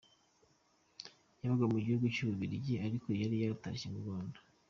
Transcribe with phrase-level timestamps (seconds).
[1.41, 4.37] Yabaga mu gihugu cy’Ububiligi ariko yari yaratashye mu Rwanda.